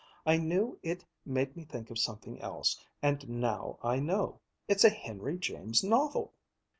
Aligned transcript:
I 0.25 0.37
knew 0.37 0.79
it 0.81 1.05
made 1.27 1.55
me 1.55 1.63
think 1.63 1.91
of 1.91 1.99
something 1.99 2.41
else, 2.41 2.75
and 3.03 3.29
now 3.39 3.77
I 3.83 3.99
know 3.99 4.39
it's 4.67 4.83
a 4.83 4.89
Henry 4.89 5.37
James 5.37 5.83
novel!" 5.83 6.33